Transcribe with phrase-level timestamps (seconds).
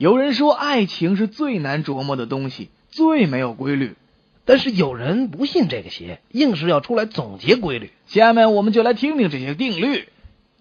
[0.00, 3.96] 有人说，爱情是最难琢磨的东西，最没有规律。
[4.46, 7.90] 但是有人不信这个邪，硬是要出来总结规律。
[8.06, 10.08] 下面我们就来听听这些定律。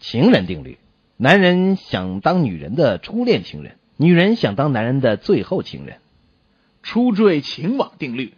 [0.01, 0.77] 情人定律：
[1.15, 5.99] 男人想当女人的初恋情人，女人想当男人的最后情人。
[6.83, 8.33] 初坠情网定律：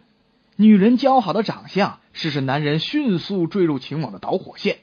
[0.54, 4.76] 女人姣好的长相是使男人迅速坠入情网的导火线，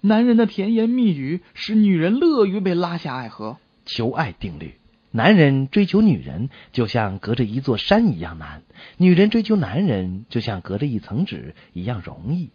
[0.00, 3.56] 男人的甜言蜜语使女人乐于被拉下爱河。
[3.84, 4.76] 求爱定律。
[5.16, 8.64] 男人追求女人就像隔着一座山一样难，
[8.96, 12.50] 女人追求男人就像隔着一层纸一样容易。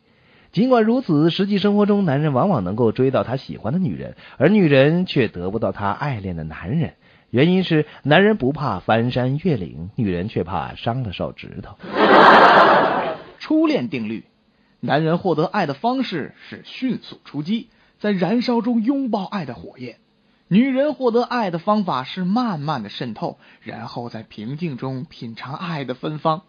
[0.51, 6.95] 尽管如此，实际生活中，男人往往能够追到他喜欢的女人，而女人却得不到他爱恋的男人。
[7.29, 11.77] 原因是男人不怕翻山越岭，女人却怕伤了手指头。
[13.39, 14.25] 初恋定律：
[14.81, 17.69] 男人获得爱的方式是迅速出击，
[17.99, 19.95] 在燃烧中拥抱爱的火焰。
[20.51, 26.41] 女人获得爱的方法是慢慢的渗透，然后在平静中品尝爱的芬芳。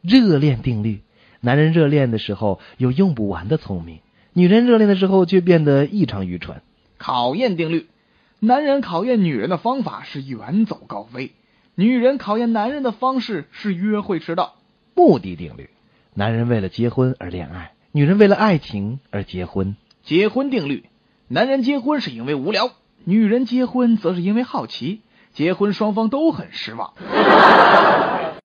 [0.00, 1.02] 热恋定律：
[1.40, 4.00] 男人热恋的时候有用不完的聪明，
[4.32, 6.62] 女人热恋的时候却变得异常愚蠢。
[6.98, 7.86] 考验定律：
[8.40, 11.30] 男人考验女人的方法是远走高飞，
[11.76, 14.56] 女人考验男人的方式是约会迟到。
[14.96, 15.70] 目的定律：
[16.12, 19.76] 男人为了结婚而恋爱，女人为了爱情而结婚。
[20.02, 20.86] 结婚定律：
[21.28, 22.72] 男人结婚是因为无聊。
[23.04, 25.00] 女人结婚则是因为好奇，
[25.32, 26.92] 结婚双方都很失望。